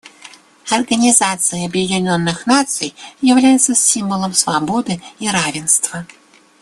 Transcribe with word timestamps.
Организация 0.71 1.63
Объединенных 1.67 2.47
Наций 2.47 2.95
является 3.21 3.75
символом 3.75 4.33
свободы 4.33 4.99
и 5.19 5.29
равенства. 5.29 6.07